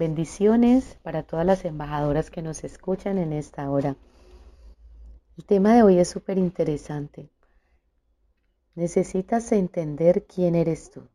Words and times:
Bendiciones 0.00 0.96
para 1.02 1.24
todas 1.24 1.44
las 1.44 1.66
embajadoras 1.66 2.30
que 2.30 2.40
nos 2.40 2.64
escuchan 2.64 3.18
en 3.18 3.34
esta 3.34 3.70
hora. 3.70 3.96
El 5.36 5.44
tema 5.44 5.74
de 5.74 5.82
hoy 5.82 5.98
es 5.98 6.08
súper 6.08 6.38
interesante. 6.38 7.28
Necesitas 8.74 9.52
entender 9.52 10.24
quién 10.24 10.54
eres 10.54 10.90
tú. 10.90 11.06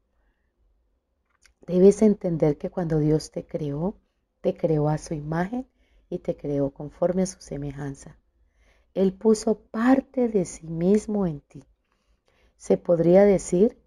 Debes 1.66 2.04
entender 2.04 2.60
que 2.60 2.70
cuando 2.70 3.00
Dios 3.00 3.32
te 3.32 3.44
creó, 3.44 3.98
te 4.42 4.56
creó 4.56 4.88
a 4.88 5.00
su 5.00 5.16
imagen 5.16 5.68
y 6.08 6.20
te 6.20 6.38
creó 6.38 6.70
conforme 6.70 7.24
a 7.24 7.26
su 7.26 7.42
semejanza. 7.42 8.20
Él 8.94 9.14
puso 9.14 9.62
parte 9.62 10.30
de 10.30 10.46
sí 10.46 10.68
mismo 10.68 11.26
en 11.26 11.42
ti. 11.42 11.64
Se 12.56 12.78
podría 12.78 13.24
decir 13.24 13.80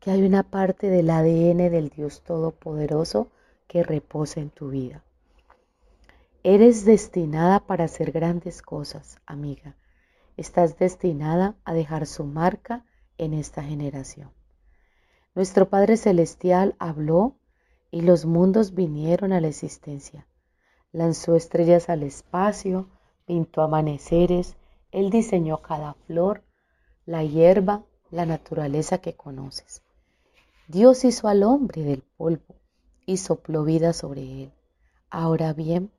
que 0.00 0.10
hay 0.10 0.24
una 0.24 0.42
parte 0.42 0.90
del 0.90 1.08
ADN 1.08 1.70
del 1.70 1.90
Dios 1.90 2.24
Todopoderoso 2.24 3.30
que 3.70 3.84
reposa 3.84 4.40
en 4.40 4.50
tu 4.50 4.70
vida. 4.70 5.04
Eres 6.42 6.84
destinada 6.84 7.60
para 7.60 7.84
hacer 7.84 8.10
grandes 8.10 8.62
cosas, 8.62 9.20
amiga. 9.26 9.76
Estás 10.36 10.76
destinada 10.76 11.54
a 11.64 11.72
dejar 11.72 12.06
su 12.06 12.24
marca 12.24 12.84
en 13.16 13.32
esta 13.32 13.62
generación. 13.62 14.32
Nuestro 15.36 15.68
Padre 15.68 15.96
Celestial 15.96 16.74
habló 16.80 17.36
y 17.92 18.00
los 18.00 18.26
mundos 18.26 18.74
vinieron 18.74 19.32
a 19.32 19.40
la 19.40 19.46
existencia. 19.46 20.26
Lanzó 20.90 21.36
estrellas 21.36 21.88
al 21.88 22.02
espacio, 22.02 22.88
pintó 23.24 23.62
amaneceres, 23.62 24.56
Él 24.90 25.10
diseñó 25.10 25.58
cada 25.58 25.94
flor, 26.08 26.42
la 27.06 27.22
hierba, 27.22 27.84
la 28.10 28.26
naturaleza 28.26 28.98
que 28.98 29.14
conoces. 29.14 29.84
Dios 30.66 31.04
hizo 31.04 31.28
al 31.28 31.44
hombre 31.44 31.84
del 31.84 32.02
polvo 32.16 32.59
y 33.10 33.16
sopló 33.16 33.64
vida 33.64 33.92
sobre 33.92 34.22
él. 34.44 34.52
Ahora 35.10 35.52
bien, 35.52 35.90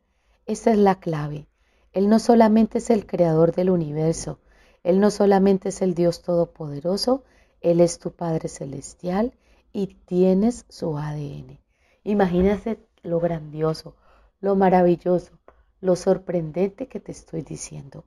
esta 0.45 0.71
es 0.71 0.77
la 0.77 1.01
clave. 1.01 1.45
Él 1.91 2.07
no 2.07 2.19
solamente 2.19 2.77
es 2.77 2.89
el 2.89 3.05
creador 3.05 3.53
del 3.53 3.69
universo, 3.69 4.39
Él 4.81 5.01
no 5.01 5.11
solamente 5.11 5.69
es 5.69 5.81
el 5.81 5.93
Dios 5.93 6.21
todopoderoso, 6.21 7.25
Él 7.59 7.81
es 7.81 7.99
tu 7.99 8.11
Padre 8.11 8.47
celestial 8.47 9.33
y 9.73 9.87
tienes 9.87 10.65
su 10.69 10.97
ADN. 10.97 11.59
Imagínate 12.05 12.79
lo 13.03 13.19
grandioso, 13.19 13.97
lo 14.39 14.55
maravilloso, 14.55 15.33
lo 15.81 15.97
sorprendente 15.97 16.87
que 16.87 17.01
te 17.01 17.11
estoy 17.11 17.41
diciendo. 17.41 18.05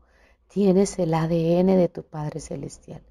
Tienes 0.48 0.98
el 0.98 1.12
ADN 1.12 1.76
de 1.76 1.90
tu 1.92 2.04
Padre 2.04 2.40
celestial. 2.40 3.02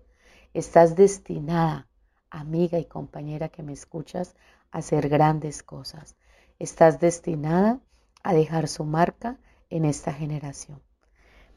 Estás 0.55 0.95
destinada, 0.95 1.87
amiga 2.33 2.79
y 2.79 2.85
compañera 2.85 3.49
que 3.49 3.63
me 3.63 3.73
escuchas, 3.73 4.35
hacer 4.71 5.07
grandes 5.07 5.63
cosas. 5.63 6.15
Estás 6.59 6.99
destinada 6.99 7.79
a 8.23 8.33
dejar 8.33 8.67
su 8.67 8.83
marca 8.83 9.37
en 9.69 9.85
esta 9.85 10.11
generación. 10.11 10.81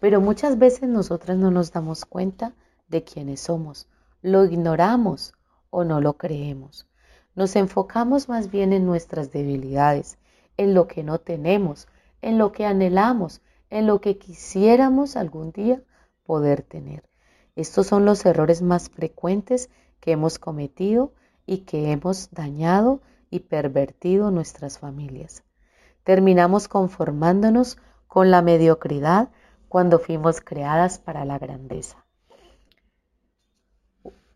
Pero 0.00 0.20
muchas 0.20 0.58
veces 0.58 0.88
nosotras 0.88 1.38
no 1.38 1.50
nos 1.50 1.72
damos 1.72 2.04
cuenta 2.04 2.54
de 2.88 3.02
quiénes 3.04 3.40
somos, 3.40 3.88
lo 4.20 4.44
ignoramos 4.44 5.32
o 5.70 5.84
no 5.84 6.00
lo 6.00 6.18
creemos. 6.18 6.86
Nos 7.34 7.56
enfocamos 7.56 8.28
más 8.28 8.50
bien 8.50 8.72
en 8.72 8.86
nuestras 8.86 9.32
debilidades, 9.32 10.18
en 10.56 10.74
lo 10.74 10.86
que 10.86 11.02
no 11.02 11.18
tenemos, 11.18 11.88
en 12.20 12.38
lo 12.38 12.52
que 12.52 12.66
anhelamos, 12.66 13.40
en 13.70 13.86
lo 13.86 14.00
que 14.00 14.18
quisiéramos 14.18 15.16
algún 15.16 15.52
día 15.52 15.82
poder 16.24 16.62
tener. 16.62 17.02
Estos 17.56 17.86
son 17.86 18.04
los 18.04 18.24
errores 18.26 18.60
más 18.60 18.90
frecuentes 18.90 19.70
que 20.00 20.12
hemos 20.12 20.38
cometido 20.38 21.12
y 21.46 21.58
que 21.58 21.92
hemos 21.92 22.30
dañado 22.30 23.00
y 23.30 23.40
pervertido 23.40 24.30
nuestras 24.30 24.78
familias. 24.78 25.42
Terminamos 26.04 26.68
conformándonos 26.68 27.78
con 28.06 28.30
la 28.30 28.42
mediocridad 28.42 29.30
cuando 29.68 29.98
fuimos 29.98 30.40
creadas 30.40 30.98
para 30.98 31.24
la 31.24 31.38
grandeza. 31.38 32.04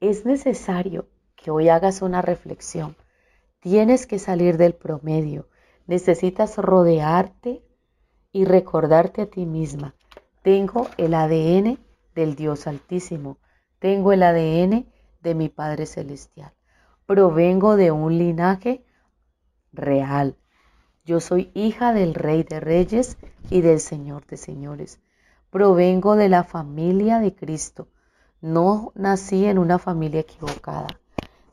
Es 0.00 0.24
necesario 0.24 1.08
que 1.36 1.50
hoy 1.50 1.68
hagas 1.68 2.02
una 2.02 2.22
reflexión. 2.22 2.96
Tienes 3.60 4.06
que 4.06 4.18
salir 4.18 4.56
del 4.56 4.74
promedio. 4.74 5.48
Necesitas 5.86 6.56
rodearte 6.56 7.62
y 8.32 8.44
recordarte 8.44 9.22
a 9.22 9.26
ti 9.26 9.46
misma. 9.46 9.94
Tengo 10.42 10.88
el 10.96 11.14
ADN 11.14 11.78
del 12.14 12.34
Dios 12.34 12.66
Altísimo. 12.66 13.38
Tengo 13.78 14.12
el 14.12 14.22
ADN 14.22 14.86
de 15.22 15.34
mi 15.34 15.48
Padre 15.48 15.86
Celestial. 15.86 16.52
Provengo 17.06 17.76
de 17.76 17.90
un 17.90 18.18
linaje 18.18 18.84
real. 19.72 20.36
Yo 21.04 21.20
soy 21.20 21.50
hija 21.54 21.92
del 21.92 22.14
Rey 22.14 22.42
de 22.42 22.60
Reyes 22.60 23.18
y 23.50 23.62
del 23.62 23.80
Señor 23.80 24.26
de 24.26 24.36
Señores. 24.36 25.00
Provengo 25.50 26.16
de 26.16 26.28
la 26.28 26.44
familia 26.44 27.18
de 27.18 27.34
Cristo. 27.34 27.88
No 28.40 28.92
nací 28.94 29.46
en 29.46 29.58
una 29.58 29.78
familia 29.78 30.20
equivocada. 30.20 30.86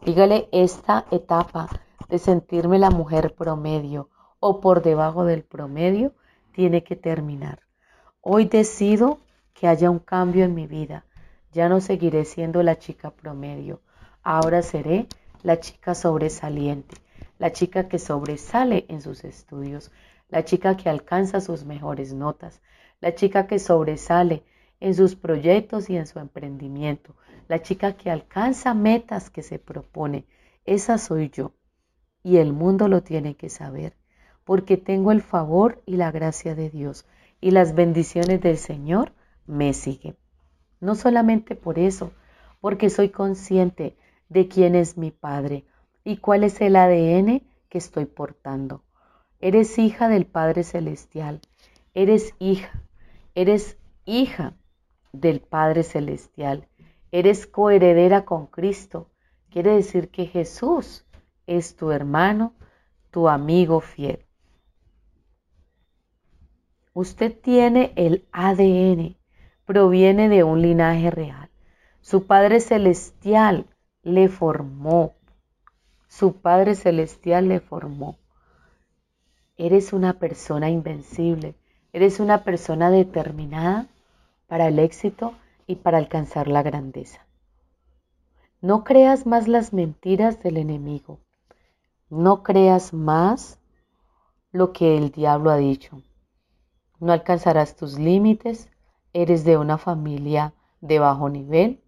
Dígale 0.05 0.47
esta 0.51 1.05
etapa 1.11 1.67
de 2.07 2.19
sentirme 2.19 2.79
la 2.79 2.91
mujer 2.91 3.35
promedio 3.35 4.09
o 4.39 4.61
por 4.61 4.84
debajo 4.84 5.25
del 5.25 5.44
promedio 5.44 6.13
tiene 6.51 6.84
que 6.84 6.95
terminar. 6.95 7.61
Hoy 8.22 8.45
decido 8.45 9.19
que 9.53 9.67
haya 9.67 9.89
un 9.89 9.99
cambio 9.99 10.45
en 10.45 10.53
mi 10.53 10.67
vida. 10.67 11.06
Ya 11.57 11.69
no 11.69 11.81
seguiré 11.81 12.23
siendo 12.23 12.62
la 12.62 12.78
chica 12.78 13.09
promedio. 13.09 13.81
Ahora 14.22 14.62
seré 14.62 15.07
la 15.41 15.59
chica 15.59 15.95
sobresaliente, 15.95 16.97
la 17.40 17.51
chica 17.51 17.88
que 17.88 17.97
sobresale 17.97 18.85
en 18.90 19.01
sus 19.01 19.23
estudios, 19.23 19.91
la 20.29 20.46
chica 20.46 20.78
que 20.78 20.88
alcanza 20.88 21.41
sus 21.41 21.66
mejores 21.66 22.13
notas, 22.13 22.62
la 23.01 23.16
chica 23.16 23.47
que 23.47 23.57
sobresale 23.57 24.44
en 24.79 24.94
sus 24.94 25.16
proyectos 25.16 25.90
y 25.90 25.97
en 25.97 26.06
su 26.06 26.19
emprendimiento, 26.19 27.16
la 27.47 27.59
chica 27.63 27.94
que 27.94 28.12
alcanza 28.12 28.75
metas 28.75 29.31
que 29.31 29.41
se 29.41 29.57
propone. 29.57 30.28
Esa 30.63 31.00
soy 31.00 31.31
yo. 31.31 31.53
Y 32.22 32.38
el 32.38 32.53
mundo 32.53 32.88
lo 32.88 33.01
tiene 33.01 33.35
que 33.35 33.50
saber, 33.50 33.97
porque 34.44 34.78
tengo 34.78 35.12
el 35.12 35.23
favor 35.23 35.81
y 35.88 35.96
la 35.96 36.12
gracia 36.12 36.53
de 36.53 36.69
Dios, 36.69 37.07
y 37.41 37.50
las 37.50 37.73
bendiciones 37.73 38.41
del 38.41 38.59
Señor 38.59 39.12
me 39.47 39.73
siguen. 39.73 40.17
No 40.80 40.96
solamente 40.96 41.56
por 41.56 41.80
eso, 41.80 42.12
porque 42.62 42.90
soy 42.90 43.10
consciente 43.10 43.98
de 44.30 44.48
quién 44.48 44.76
es 44.76 44.98
mi 44.98 45.12
Padre 45.12 45.66
y 46.04 46.18
cuál 46.18 46.44
es 46.44 46.62
el 46.62 46.76
ADN 46.76 47.44
que 47.70 47.78
estoy 47.78 48.06
portando. 48.06 48.84
Eres 49.40 49.78
hija 49.78 50.10
del 50.10 50.26
Padre 50.26 50.64
Celestial, 50.64 51.42
eres 51.94 52.34
hija, 52.40 52.84
eres 53.36 53.78
hija 54.06 54.56
del 55.12 55.42
Padre 55.42 55.84
Celestial, 55.84 56.68
eres 57.12 57.46
coheredera 57.46 58.26
con 58.26 58.48
Cristo. 58.48 59.09
Quiere 59.50 59.74
decir 59.76 60.09
que 60.09 60.26
Jesús 60.26 61.06
es 61.46 61.76
tu 61.76 61.92
hermano, 61.92 62.54
tu 63.12 63.28
amigo 63.30 63.80
fiel. 63.80 64.26
Usted 66.94 67.38
tiene 67.40 67.94
el 67.96 68.28
ADN, 68.32 69.16
proviene 69.67 70.29
de 70.29 70.46
un 70.46 70.61
linaje 70.61 71.11
real. 71.11 71.49
Su 71.99 72.25
Padre 72.25 72.61
Celestial 72.61 73.67
le 74.02 74.29
formó. 74.29 75.16
Su 76.08 76.37
Padre 76.37 76.73
Celestial 76.73 77.49
le 77.49 77.59
formó. 77.59 78.17
Eres 79.58 79.91
una 79.91 80.19
persona 80.19 80.69
invencible. 80.69 81.55
Eres 81.91 82.22
una 82.22 82.46
persona 82.46 82.90
determinada 82.90 83.87
para 84.47 84.69
el 84.69 84.79
éxito 84.79 85.34
y 85.67 85.75
para 85.75 85.97
alcanzar 85.97 86.47
la 86.47 86.63
grandeza. 86.63 87.28
No 88.61 88.85
creas 88.85 89.25
más 89.25 89.49
las 89.49 89.73
mentiras 89.73 90.41
del 90.41 90.55
enemigo. 90.55 91.20
No 92.09 92.41
creas 92.41 92.93
más 92.93 93.59
lo 94.53 94.72
que 94.72 94.97
el 94.97 95.11
diablo 95.11 95.52
ha 95.52 95.58
dicho. 95.58 96.02
No 97.02 97.11
alcanzarás 97.11 97.75
tus 97.75 97.99
límites. 97.99 98.70
Eres 99.19 99.43
de 99.43 99.58
una 99.58 99.79
familia 99.79 100.53
de 100.79 100.99
bajo 100.99 101.28
nivel 101.28 101.81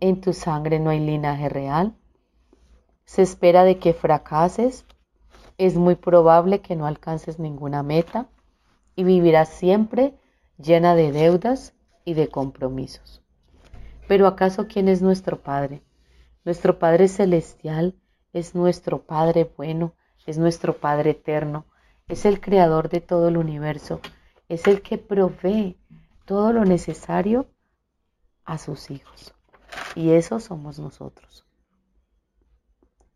en 0.00 0.20
tu 0.20 0.32
sangre 0.32 0.78
no 0.78 0.90
hay 0.90 1.00
linaje 1.00 1.48
real. 1.48 1.96
Se 3.04 3.22
espera 3.22 3.64
de 3.64 3.78
que 3.78 3.92
fracases. 3.92 4.84
Es 5.58 5.76
muy 5.76 5.96
probable 5.96 6.60
que 6.60 6.76
no 6.76 6.86
alcances 6.86 7.38
ninguna 7.38 7.82
meta 7.82 8.28
y 8.94 9.04
vivirás 9.04 9.48
siempre 9.48 10.14
llena 10.58 10.94
de 10.94 11.12
deudas 11.12 11.74
y 12.04 12.14
de 12.14 12.28
compromisos. 12.28 13.22
Pero 14.08 14.26
¿acaso 14.26 14.66
quién 14.68 14.88
es 14.88 15.02
nuestro 15.02 15.42
Padre? 15.42 15.82
Nuestro 16.44 16.78
Padre 16.78 17.08
Celestial 17.08 17.96
es 18.32 18.54
nuestro 18.54 19.02
Padre 19.02 19.50
bueno, 19.56 19.94
es 20.26 20.38
nuestro 20.38 20.76
Padre 20.78 21.10
eterno, 21.10 21.66
es 22.08 22.24
el 22.24 22.40
creador 22.40 22.88
de 22.88 23.00
todo 23.00 23.28
el 23.28 23.36
universo, 23.36 24.00
es 24.48 24.66
el 24.66 24.82
que 24.82 24.98
provee 24.98 25.78
todo 26.24 26.52
lo 26.52 26.64
necesario 26.64 27.46
a 28.44 28.58
sus 28.58 28.90
hijos. 28.90 29.34
Y 29.94 30.10
eso 30.10 30.40
somos 30.40 30.78
nosotros. 30.78 31.46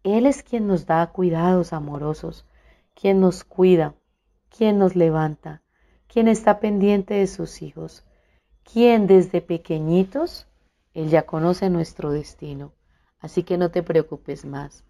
Él 0.02 0.26
es 0.26 0.42
quien 0.42 0.66
nos 0.66 0.86
da 0.86 1.06
cuidados 1.08 1.72
amorosos, 1.72 2.46
quien 2.94 3.20
nos 3.20 3.44
cuida, 3.44 3.94
quien 4.48 4.78
nos 4.78 4.94
levanta, 4.94 5.62
quien 6.06 6.28
está 6.28 6.60
pendiente 6.60 7.14
de 7.14 7.26
sus 7.26 7.60
hijos, 7.60 8.04
quien 8.62 9.06
desde 9.06 9.40
pequeñitos, 9.40 10.46
Él 10.94 11.10
ya 11.10 11.26
conoce 11.26 11.70
nuestro 11.70 12.10
destino. 12.10 12.72
Así 13.18 13.42
que 13.42 13.58
no 13.58 13.70
te 13.70 13.82
preocupes 13.82 14.44
más. 14.44 14.84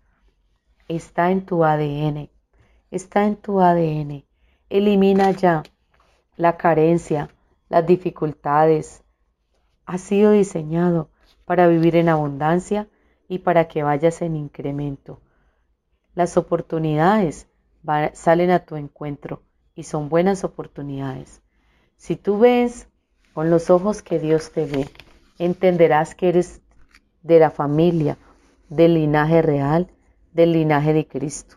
Está 0.88 1.30
en 1.30 1.46
tu 1.46 1.64
ADN, 1.64 2.30
está 2.90 3.26
en 3.26 3.36
tu 3.36 3.60
ADN. 3.60 4.24
Elimina 4.68 5.30
ya 5.30 5.62
la 6.36 6.56
carencia, 6.56 7.30
las 7.68 7.86
dificultades. 7.86 9.04
Ha 9.84 9.98
sido 9.98 10.32
diseñado 10.32 11.10
para 11.44 11.68
vivir 11.68 11.96
en 11.96 12.08
abundancia 12.08 12.88
y 13.28 13.38
para 13.38 13.68
que 13.68 13.82
vayas 13.82 14.22
en 14.22 14.36
incremento. 14.36 15.20
Las 16.14 16.36
oportunidades 16.36 17.48
salen 18.14 18.50
a 18.50 18.60
tu 18.60 18.76
encuentro 18.76 19.42
y 19.74 19.84
son 19.84 20.08
buenas 20.08 20.44
oportunidades. 20.44 21.42
Si 21.96 22.16
tú 22.16 22.38
ves 22.38 22.88
con 23.32 23.50
los 23.50 23.70
ojos 23.70 24.02
que 24.02 24.18
Dios 24.18 24.50
te 24.50 24.66
ve, 24.66 24.88
entenderás 25.38 26.14
que 26.14 26.28
eres 26.28 26.62
de 27.22 27.38
la 27.38 27.50
familia, 27.50 28.16
del 28.68 28.94
linaje 28.94 29.42
real, 29.42 29.90
del 30.32 30.52
linaje 30.52 30.92
de 30.92 31.06
Cristo. 31.06 31.56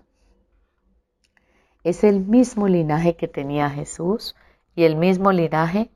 Es 1.83 2.03
el 2.03 2.19
mismo 2.19 2.67
linaje 2.67 3.15
que 3.15 3.27
tenía 3.27 3.69
Jesús 3.69 4.35
y 4.75 4.83
el 4.83 4.95
mismo 4.95 5.31
linaje 5.31 5.91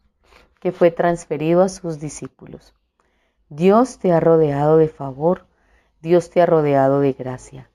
que 0.63 0.71
fue 0.71 0.91
transferido 0.91 1.61
a 1.61 1.67
sus 1.67 1.99
discípulos. 1.99 2.73
Dios 3.49 3.99
te 3.99 4.13
ha 4.13 4.21
rodeado 4.21 4.77
de 4.77 4.87
favor, 4.87 5.45
Dios 6.01 6.29
te 6.29 6.41
ha 6.41 6.45
rodeado 6.45 7.01
de 7.01 7.11
gracia. 7.11 7.69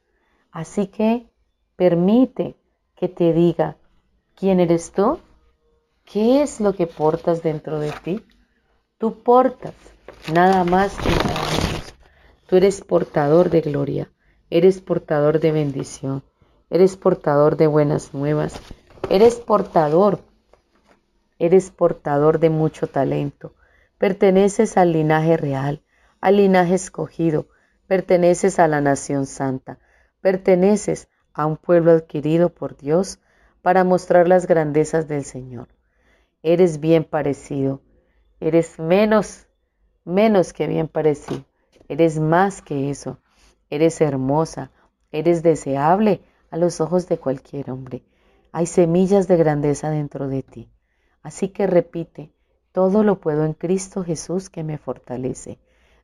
Así 0.53 0.87
que 0.87 1.29
permite 1.77 2.57
que 2.97 3.11
te 3.11 3.35
diga, 3.35 3.77
¿quién 4.35 4.59
eres 4.59 4.93
tú? 4.93 5.19
¿Qué 6.07 6.41
es 6.41 6.61
lo 6.61 6.73
que 6.73 6.87
portas 6.87 7.43
dentro 7.43 7.79
de 7.79 7.93
ti? 7.93 8.25
Tú 8.97 9.23
portas 9.23 9.75
nada 10.33 10.65
más 10.65 10.97
que 10.97 11.11
nada 11.11 11.43
menos. 11.61 11.95
Tú 12.47 12.57
eres 12.57 12.81
portador 12.81 13.51
de 13.51 13.61
gloria, 13.61 14.11
eres 14.49 14.81
portador 14.81 15.41
de 15.41 15.53
bendición, 15.53 16.25
eres 16.71 16.97
portador 16.97 17.59
de 17.59 17.67
buenas 17.67 18.15
nuevas, 18.15 18.59
eres 19.11 19.35
portador, 19.35 20.21
eres 21.39 21.71
portador 21.71 22.39
de 22.39 22.51
mucho 22.51 22.87
talento, 22.87 23.55
perteneces 23.99 24.77
al 24.77 24.93
linaje 24.93 25.37
real, 25.37 25.83
al 26.21 26.37
linaje 26.37 26.75
escogido, 26.75 27.49
perteneces 27.87 28.59
a 28.59 28.69
la 28.69 28.81
nación 28.81 29.27
santa, 29.27 29.79
perteneces 30.21 31.09
a 31.33 31.47
un 31.47 31.57
pueblo 31.57 31.93
adquirido 31.93 32.51
por 32.51 32.77
Dios 32.77 33.21
para 33.63 33.85
mostrar 33.85 34.29
las 34.29 34.47
grandezas 34.47 35.09
del 35.09 35.25
Señor. 35.25 35.69
Eres 36.43 36.81
bien 36.81 37.05
parecido, 37.05 37.83
eres 38.41 38.79
menos, 38.79 39.47
menos 40.05 40.53
que 40.53 40.67
bien 40.67 40.89
parecido, 40.89 41.45
eres 41.89 42.19
más 42.19 42.63
que 42.63 42.91
eso, 42.91 43.19
eres 43.71 44.01
hermosa, 44.01 44.71
eres 45.13 45.43
deseable 45.43 46.21
a 46.51 46.57
los 46.57 46.81
ojos 46.81 47.09
de 47.09 47.19
cualquier 47.19 47.71
hombre. 47.71 48.03
Hay 48.53 48.67
semillas 48.67 49.29
de 49.29 49.37
grandeza 49.37 49.91
dentro 49.91 50.29
de 50.29 50.43
ti. 50.43 50.71
Así 51.29 51.51
que 51.51 51.67
repite, 51.67 52.33
todo 52.73 53.05
lo 53.05 53.21
puedo 53.21 53.45
en 53.45 53.53
Cristo 53.53 54.03
Jesús 54.03 54.49
que 54.49 54.65
me 54.65 54.79
fortalece. 54.79 55.59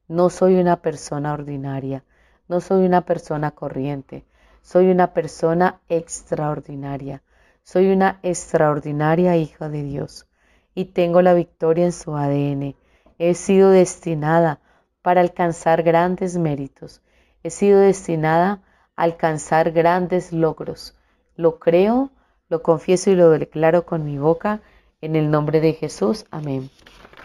No 0.07 0.29
soy 0.29 0.57
una 0.57 0.83
persona 0.83 1.33
ordinaria, 1.33 2.05
no 2.47 2.61
soy 2.61 2.85
una 2.85 3.07
persona 3.07 3.51
corriente, 3.53 4.27
soy 4.61 4.91
una 4.91 5.15
persona 5.15 5.81
extraordinaria. 5.89 7.23
Soy 7.63 7.91
una 7.91 8.19
extraordinaria 8.23 9.35
hija 9.39 9.71
de 9.71 9.83
Dios 9.83 10.27
y 10.75 10.85
tengo 10.85 11.23
la 11.23 11.33
victoria 11.33 11.87
en 11.87 11.93
su 11.93 12.15
ADN. 12.15 12.75
He 13.19 13.33
sido 13.33 13.71
destinada 13.71 14.61
para 15.01 15.23
alcanzar 15.23 15.85
grandes 15.85 16.37
méritos. 16.37 17.01
He 17.43 17.49
sido 17.49 17.81
destinada 17.81 18.61
a 18.95 19.05
alcanzar 19.05 19.73
grandes 19.73 20.35
logros. 20.35 20.99
Lo 21.35 21.59
creo, 21.59 22.11
lo 22.51 22.63
confieso 22.63 23.11
y 23.11 23.15
lo 23.15 23.31
declaro 23.31 23.87
con 23.87 24.05
mi 24.05 24.19
boca 24.19 24.61
en 25.05 25.17
el 25.17 25.31
nombre 25.31 25.61
de 25.61 25.75
Jesús. 25.75 26.25
Amén. 26.31 26.71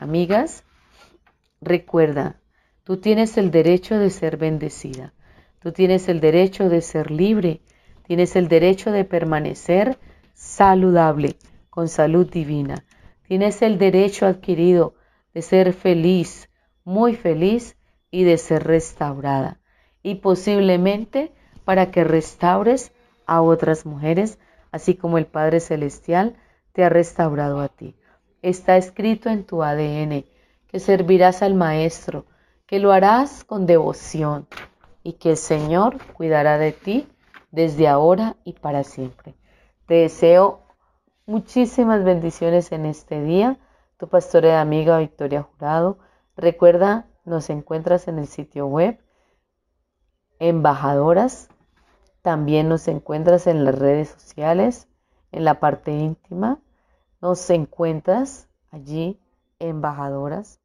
Amigas, 0.01 0.65
recuerda, 1.61 2.35
tú 2.83 2.97
tienes 2.97 3.37
el 3.37 3.51
derecho 3.51 3.97
de 3.97 4.09
ser 4.09 4.35
bendecida. 4.35 5.13
Tú 5.59 5.71
tienes 5.71 6.09
el 6.09 6.19
derecho 6.19 6.67
de 6.67 6.81
ser 6.81 7.09
libre. 7.09 7.61
Tienes 8.05 8.35
el 8.35 8.49
derecho 8.49 8.91
de 8.91 9.05
permanecer 9.05 9.97
saludable, 10.33 11.37
con 11.69 11.87
salud 11.87 12.29
divina. 12.29 12.83
Tienes 13.27 13.61
el 13.61 13.77
derecho 13.77 14.25
adquirido 14.25 14.95
de 15.33 15.41
ser 15.41 15.71
feliz, 15.71 16.49
muy 16.83 17.15
feliz 17.15 17.77
y 18.11 18.25
de 18.25 18.37
ser 18.37 18.65
restaurada. 18.65 19.61
Y 20.03 20.15
posiblemente 20.15 21.31
para 21.63 21.91
que 21.91 22.03
restaures 22.03 22.91
a 23.25 23.41
otras 23.41 23.85
mujeres, 23.85 24.37
así 24.71 24.95
como 24.95 25.17
el 25.17 25.27
Padre 25.27 25.61
Celestial 25.61 26.35
te 26.73 26.83
ha 26.83 26.89
restaurado 26.89 27.59
a 27.59 27.69
ti. 27.69 27.95
Está 28.41 28.77
escrito 28.77 29.29
en 29.29 29.45
tu 29.45 29.63
ADN 29.63 30.25
que 30.67 30.79
servirás 30.79 31.41
al 31.41 31.55
Maestro, 31.55 32.25
que 32.65 32.79
lo 32.79 32.91
harás 32.91 33.43
con 33.43 33.65
devoción 33.65 34.47
y 35.03 35.13
que 35.13 35.31
el 35.31 35.37
Señor 35.37 35.97
cuidará 36.13 36.57
de 36.57 36.71
ti 36.71 37.07
desde 37.51 37.87
ahora 37.87 38.37
y 38.43 38.53
para 38.53 38.83
siempre. 38.83 39.35
Te 39.87 39.95
deseo 39.95 40.61
muchísimas 41.25 42.03
bendiciones 42.03 42.71
en 42.71 42.85
este 42.85 43.23
día. 43.23 43.57
Tu 43.97 44.07
pastora 44.07 44.49
y 44.49 44.51
amiga 44.51 44.99
Victoria 44.99 45.43
Jurado. 45.43 45.97
Recuerda, 46.37 47.07
nos 47.25 47.49
encuentras 47.49 48.07
en 48.07 48.19
el 48.19 48.27
sitio 48.27 48.67
web 48.67 48.99
Embajadoras. 50.37 51.49
También 52.21 52.69
nos 52.69 52.87
encuentras 52.87 53.47
en 53.47 53.65
las 53.65 53.77
redes 53.77 54.09
sociales, 54.09 54.87
en 55.31 55.43
la 55.43 55.59
parte 55.59 55.91
íntima. 55.91 56.59
Nos 57.21 57.49
encuentras 57.49 58.47
allí, 58.71 59.19
Embajadoras. 59.59 60.61